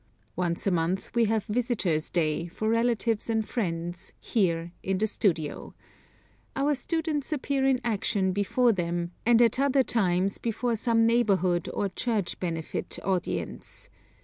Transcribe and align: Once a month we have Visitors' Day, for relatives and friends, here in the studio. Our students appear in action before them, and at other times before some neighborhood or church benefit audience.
Once 0.35 0.65
a 0.65 0.71
month 0.71 1.13
we 1.13 1.25
have 1.25 1.45
Visitors' 1.45 2.09
Day, 2.09 2.47
for 2.47 2.67
relatives 2.67 3.29
and 3.29 3.47
friends, 3.47 4.13
here 4.19 4.71
in 4.81 4.97
the 4.97 5.05
studio. 5.05 5.75
Our 6.55 6.73
students 6.73 7.31
appear 7.31 7.67
in 7.67 7.79
action 7.83 8.31
before 8.33 8.71
them, 8.73 9.11
and 9.27 9.39
at 9.43 9.59
other 9.59 9.83
times 9.83 10.39
before 10.39 10.75
some 10.75 11.05
neighborhood 11.05 11.69
or 11.71 11.87
church 11.87 12.39
benefit 12.39 12.97
audience. 13.03 13.91